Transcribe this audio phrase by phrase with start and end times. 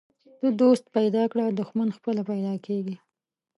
[0.39, 2.95] ته دوست پیدا کړه، دښمن پخپله پیدا کیږي.